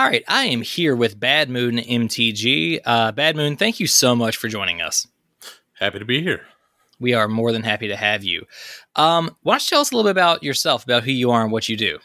[0.00, 2.80] All right, I am here with Bad Moon MTG.
[2.86, 5.06] Uh, Bad Moon, thank you so much for joining us.
[5.78, 6.40] Happy to be here.
[6.98, 8.46] We are more than happy to have you.
[8.96, 11.42] Um, why don't you tell us a little bit about yourself, about who you are
[11.42, 11.98] and what you do?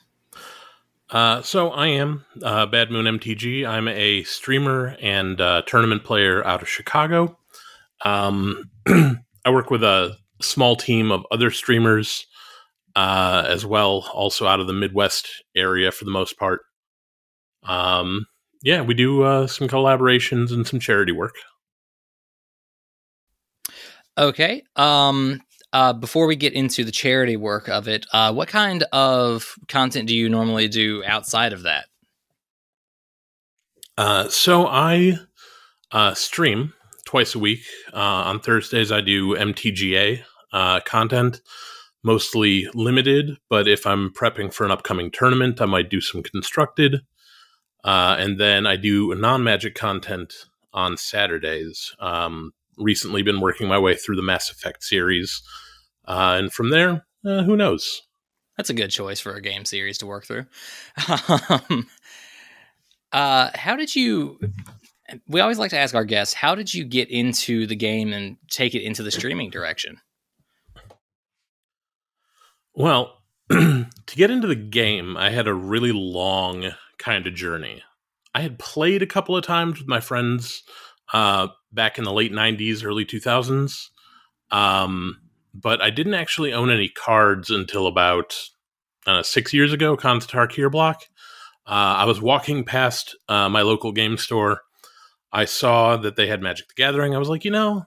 [1.09, 3.65] Uh, so I am uh, Bad Moon MTG.
[3.65, 7.37] I'm a streamer and uh, tournament player out of Chicago.
[8.03, 12.27] Um, I work with a small team of other streamers
[12.97, 16.59] uh, as well, also out of the Midwest area for the most part.
[17.65, 18.27] Um,
[18.63, 21.35] yeah, we do uh, some collaborations and some charity work.
[24.17, 24.63] Okay.
[24.75, 25.41] Um,
[25.73, 30.07] uh, before we get into the charity work of it, uh, what kind of content
[30.07, 31.87] do you normally do outside of that?
[33.97, 35.17] Uh, so I
[35.91, 36.73] uh, stream
[37.05, 37.61] twice a week.
[37.93, 40.23] Uh, on Thursdays, I do MTGA
[40.53, 41.41] uh, content,
[42.03, 43.37] mostly limited.
[43.49, 47.01] But if I'm prepping for an upcoming tournament, I might do some constructed.
[47.85, 50.33] Uh, and then I do non magic content
[50.73, 51.95] on Saturdays.
[51.99, 55.43] Um, recently been working my way through the Mass Effect series.
[56.07, 58.01] Uh, and from there, uh, who knows?
[58.57, 60.47] That's a good choice for a game series to work through.
[61.69, 61.87] um,
[63.11, 64.39] uh, how did you?
[65.27, 68.37] We always like to ask our guests, how did you get into the game and
[68.49, 69.99] take it into the streaming direction?
[72.73, 77.81] Well, to get into the game, I had a really long kind of journey.
[78.33, 80.63] I had played a couple of times with my friends
[81.13, 83.89] uh, back in the late 90s, early 2000s.
[84.51, 85.21] Um,
[85.53, 88.37] but I didn't actually own any cards until about
[89.07, 91.03] uh, six years ago, Khans of block.
[91.67, 94.61] Uh, I was walking past uh, my local game store.
[95.31, 97.15] I saw that they had Magic the Gathering.
[97.15, 97.85] I was like, you know,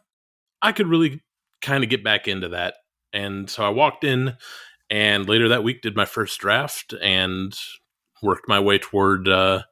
[0.61, 1.23] I could really
[1.63, 2.75] kind of get back into that.
[3.13, 4.37] And so I walked in
[4.91, 7.57] and later that week did my first draft and
[8.23, 9.63] worked my way toward uh,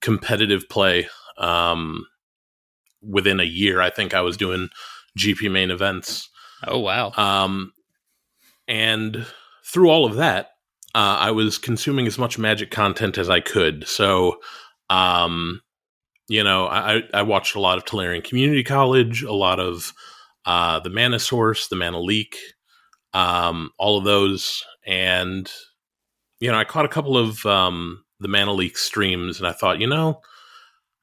[0.00, 1.08] competitive play.
[1.36, 2.06] Um,
[3.02, 4.68] within a year, I think I was doing
[5.18, 6.28] GP main events.
[6.66, 7.12] Oh wow!
[7.16, 7.72] Um,
[8.66, 9.26] and
[9.64, 10.50] through all of that,
[10.94, 13.86] uh, I was consuming as much Magic content as I could.
[13.86, 14.38] So,
[14.90, 15.60] um,
[16.28, 19.92] you know, I, I watched a lot of Tolarian Community College, a lot of
[20.44, 22.36] uh, the Mana Source, the Mana Leak,
[23.12, 25.50] um, all of those, and
[26.40, 29.80] you know, I caught a couple of um, the Mana Leak streams, and I thought,
[29.80, 30.20] you know,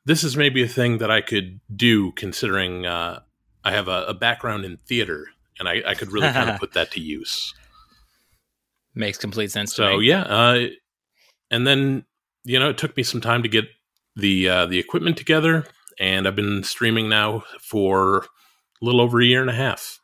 [0.06, 3.22] this is maybe a thing that I could do, considering uh,
[3.64, 5.28] I have a, a, background in theater,
[5.60, 7.54] and I, I could really kind of put that to use.
[8.94, 9.74] Makes complete sense.
[9.74, 10.68] So yeah, uh,
[11.52, 12.06] and then
[12.44, 13.66] you know, it took me some time to get
[14.16, 15.66] the uh, the equipment together,
[16.00, 18.20] and I've been streaming now for
[18.82, 20.00] a little over a year and a half.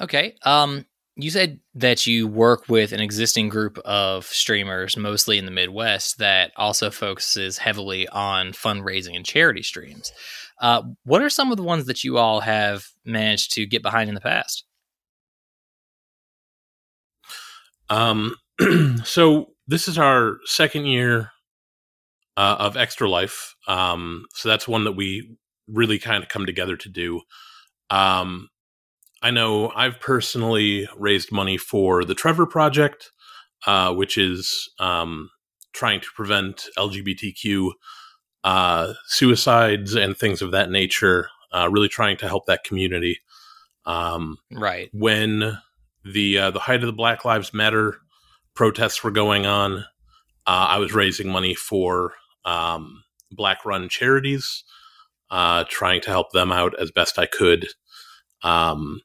[0.00, 0.34] Okay.
[0.44, 0.86] Um,
[1.16, 6.18] you said that you work with an existing group of streamers, mostly in the Midwest,
[6.18, 10.12] that also focuses heavily on fundraising and charity streams.
[10.60, 14.08] Uh, what are some of the ones that you all have managed to get behind
[14.08, 14.64] in the past?
[17.88, 18.36] Um,
[19.04, 21.30] so this is our second year
[22.36, 23.54] uh, of Extra Life.
[23.66, 27.20] Um, so that's one that we really kind of come together to do.
[27.90, 28.48] Um,
[29.22, 33.10] I know I've personally raised money for the Trevor Project,
[33.66, 35.30] uh, which is um,
[35.72, 37.70] trying to prevent LGBTQ
[38.44, 41.28] uh, suicides and things of that nature.
[41.52, 43.18] Uh, really trying to help that community.
[43.84, 45.58] Um, right when
[46.04, 47.96] the uh, the height of the Black Lives Matter
[48.54, 49.78] protests were going on,
[50.46, 52.14] uh, I was raising money for
[52.44, 53.02] um,
[53.32, 54.64] Black run charities,
[55.30, 57.66] uh, trying to help them out as best I could.
[58.42, 59.00] Um,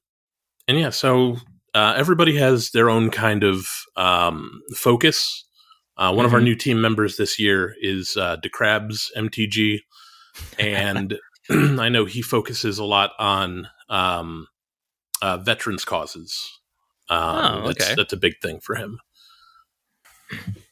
[0.67, 1.37] and yeah, so
[1.73, 5.43] uh, everybody has their own kind of um, focus.
[5.97, 6.25] Uh, one mm-hmm.
[6.25, 6.45] of our mm-hmm.
[6.45, 9.79] new team members this year is uh, DeCrabs MTG,
[10.59, 11.17] and
[11.49, 14.47] I know he focuses a lot on um,
[15.21, 16.59] uh, veterans causes.
[17.09, 17.73] Um, oh, okay.
[17.79, 18.99] That's, that's a big thing for him.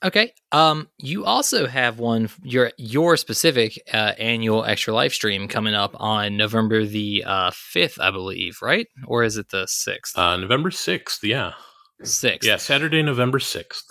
[0.03, 0.33] Okay.
[0.51, 5.95] Um, you also have one your your specific uh, annual extra life stream coming up
[5.95, 8.87] on November the uh, fifth, I believe, right?
[9.05, 10.17] Or is it the sixth?
[10.17, 11.23] Uh, November sixth.
[11.23, 11.53] Yeah,
[12.03, 12.47] sixth.
[12.47, 13.85] Yeah, Saturday, November sixth.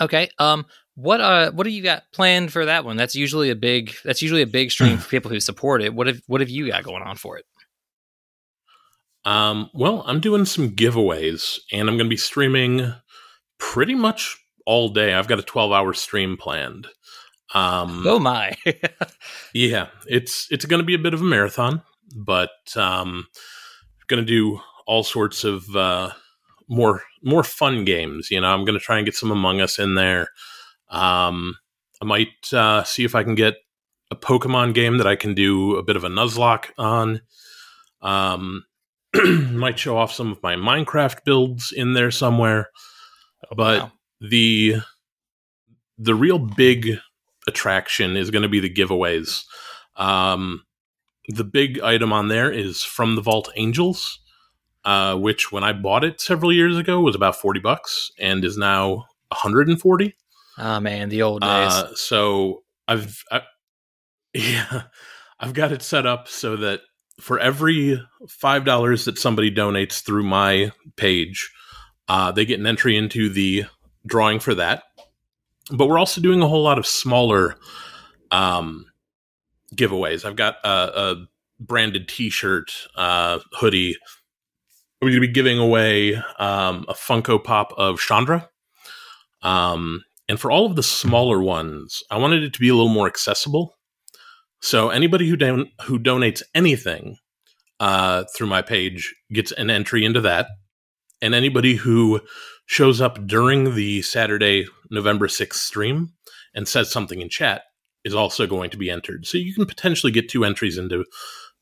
[0.00, 0.28] Okay.
[0.38, 2.96] Um, what uh, what do you got planned for that one?
[2.96, 3.94] That's usually a big.
[4.04, 5.94] That's usually a big stream for people who support it.
[5.94, 7.44] What have What have you got going on for it?
[9.24, 12.94] Um, well, I'm doing some giveaways, and I'm going to be streaming
[13.58, 14.38] pretty much
[14.68, 15.14] all day.
[15.14, 16.86] I've got a 12 hour stream planned.
[17.54, 18.54] Um, oh my!
[19.54, 21.82] yeah, it's it's going to be a bit of a marathon,
[22.14, 23.26] but um,
[24.06, 26.10] going to do all sorts of uh,
[26.68, 28.30] more more fun games.
[28.30, 30.28] You know, I'm going to try and get some Among Us in there.
[30.90, 31.56] Um,
[32.02, 33.54] I might uh, see if I can get
[34.10, 37.22] a Pokemon game that I can do a bit of a Nuzlocke on.
[38.02, 38.64] Um,
[39.14, 42.68] might show off some of my Minecraft builds in there somewhere.
[43.50, 43.92] Oh, but wow.
[44.20, 44.76] The
[45.98, 46.98] the real big
[47.46, 49.44] attraction is going to be the giveaways.
[49.96, 50.64] Um,
[51.28, 54.20] the big item on there is from the Vault Angels,
[54.84, 58.56] uh, which when I bought it several years ago was about forty bucks and is
[58.56, 60.14] now one hundred and forty.
[60.56, 61.72] Oh man, the old days.
[61.72, 63.42] Uh, so I've, I,
[64.34, 64.84] yeah,
[65.38, 66.80] I've got it set up so that
[67.20, 71.50] for every five dollars that somebody donates through my page,
[72.08, 73.66] uh, they get an entry into the
[74.06, 74.84] drawing for that.
[75.70, 77.56] But we're also doing a whole lot of smaller
[78.30, 78.86] um,
[79.74, 80.24] giveaways.
[80.24, 81.26] I've got a, a
[81.60, 83.96] branded T-shirt, uh, hoodie.
[85.00, 88.48] We're going to be giving away um, a Funko Pop of Chandra.
[89.42, 92.92] Um, and for all of the smaller ones, I wanted it to be a little
[92.92, 93.74] more accessible.
[94.60, 97.16] So anybody who don- who donates anything
[97.78, 100.48] uh, through my page gets an entry into that,
[101.20, 102.20] and anybody who
[102.66, 106.12] shows up during the Saturday, November sixth stream
[106.54, 107.62] and says something in chat
[108.04, 109.26] is also going to be entered.
[109.26, 111.04] So you can potentially get two entries into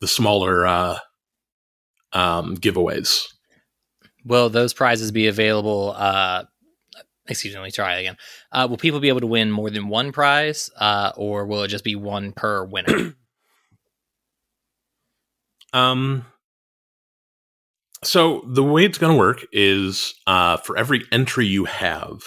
[0.01, 0.99] the smaller uh,
[2.13, 3.25] um, giveaways.
[4.25, 5.95] Will those prizes be available?
[5.97, 6.45] Uh,
[7.29, 8.17] excuse me, let me try again.
[8.53, 11.69] Uh, will people be able to win more than one prize, uh, or will it
[11.69, 13.15] just be one per winner?
[15.73, 16.25] Um,
[18.07, 22.23] so the way it's going to work is uh, for every entry you have,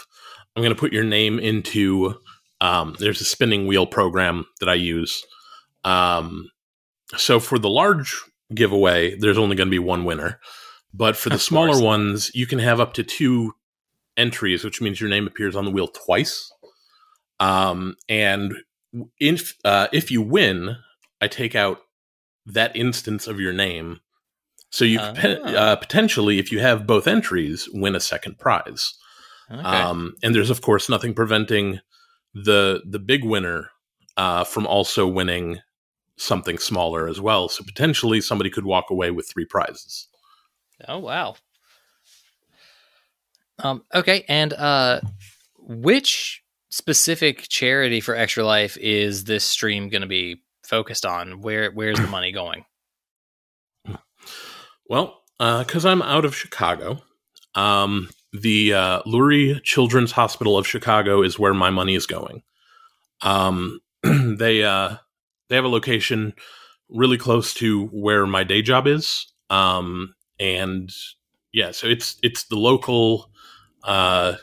[0.56, 2.16] I'm going to put your name into.
[2.62, 5.24] Um, there's a spinning wheel program that I use.
[5.86, 6.50] Um,
[7.16, 8.14] so for the large
[8.54, 10.40] giveaway, there's only going to be one winner.
[10.94, 11.81] But for the Of smaller course.
[11.81, 13.54] ones, you can have up to two
[14.18, 16.52] entries, which means your name appears on the wheel twice.
[17.40, 18.54] Um, and
[19.20, 20.76] if uh, if you win,
[21.22, 21.80] I take out
[22.46, 24.00] that instance of your name.
[24.71, 25.50] So you could Ah.
[25.50, 28.94] uh, potentially, if you have both entries, win a second prize.
[29.51, 29.62] Okay.
[29.62, 31.80] Um, and there's of course nothing preventing
[32.33, 33.71] the the big winner
[34.18, 35.60] uh, from also winning
[36.18, 37.50] something smaller as well.
[37.50, 40.07] So potentially somebody could walk away with three prizes.
[40.88, 41.36] oh wow.
[43.62, 45.01] Um, okay, and uh,
[45.57, 51.42] which specific charity for Extra Life is this stream going to be focused on?
[51.42, 52.66] Where Where's the money going?
[54.90, 57.04] Well, because I'm out of Chicago,
[57.56, 62.42] um, the uh, Lurie Children's Hospital of Chicago is where my money is going.
[63.22, 64.96] Um, they uh,
[65.48, 66.34] they have a location
[66.90, 70.92] really close to where my day job is, um, and
[71.52, 73.32] yeah, so it's it's the local
[73.84, 74.36] uh,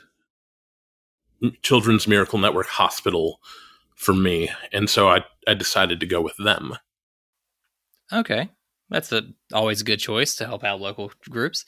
[1.63, 3.41] Children's Miracle Network hospital
[3.95, 6.77] for me, and so I I decided to go with them.
[8.13, 8.51] Okay,
[8.91, 9.23] that's a
[9.53, 11.65] always a good choice to help out local groups.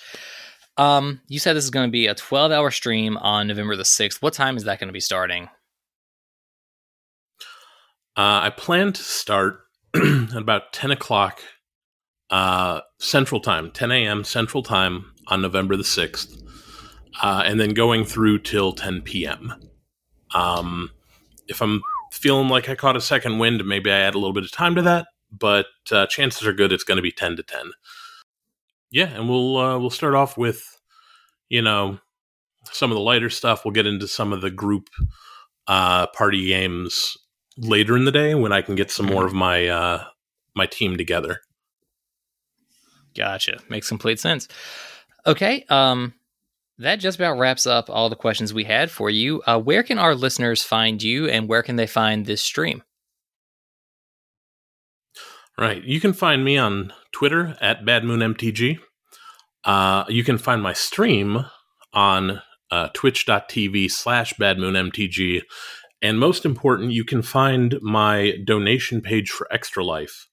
[0.76, 3.82] Um, you said this is going to be a 12 hour stream on November the
[3.82, 4.22] 6th.
[4.22, 5.48] What time is that going to be starting?
[8.16, 9.60] Uh, I plan to start
[9.94, 11.40] at about 10 o'clock
[12.30, 14.24] uh, Central Time, 10 a.m.
[14.24, 16.42] Central Time on November the 6th,
[17.22, 19.54] uh, and then going through till 10 p.m.
[20.34, 20.90] Um,
[21.48, 21.82] if I'm
[22.12, 24.74] feeling like I caught a second wind, maybe I add a little bit of time
[24.74, 27.72] to that, but uh, chances are good it's going to be 10 to 10.
[28.90, 30.80] Yeah, and we'll uh, we'll start off with,
[31.50, 31.98] you know,
[32.72, 33.64] some of the lighter stuff.
[33.64, 34.88] We'll get into some of the group
[35.66, 37.16] uh, party games
[37.58, 40.04] later in the day when I can get some more of my uh,
[40.54, 41.40] my team together.
[43.14, 43.58] Gotcha.
[43.68, 44.48] Makes complete sense.
[45.26, 45.64] Okay.
[45.68, 46.14] Um,
[46.78, 49.42] that just about wraps up all the questions we had for you.
[49.42, 52.82] Uh, where can our listeners find you and where can they find this stream?
[55.58, 55.82] Right.
[55.82, 58.78] You can find me on Twitter at BadMoonMTG.
[59.64, 61.44] Uh, you can find my stream
[61.92, 65.42] on uh, twitch.tv slash badmoonmtg.
[66.00, 70.28] And most important, you can find my donation page for Extra Life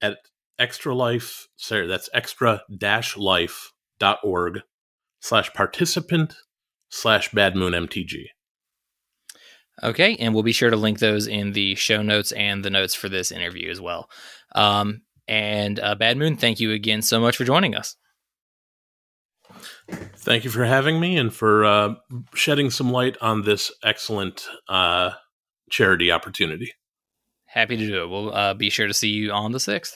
[0.00, 0.18] at
[0.58, 4.60] extra life, sorry, that's extra dash life.org
[5.20, 6.34] slash participant
[6.88, 8.26] slash badmoonmtg.
[9.82, 10.16] Okay.
[10.16, 13.08] And we'll be sure to link those in the show notes and the notes for
[13.08, 14.08] this interview as well.
[14.54, 17.96] Um, and uh, Bad Moon, thank you again so much for joining us.
[20.16, 21.94] Thank you for having me and for uh,
[22.34, 25.10] shedding some light on this excellent uh,
[25.70, 26.72] charity opportunity.
[27.46, 28.08] Happy to do it.
[28.08, 29.92] We'll uh, be sure to see you on the 6th.